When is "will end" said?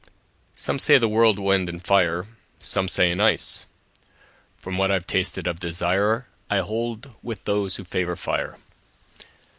1.37-1.69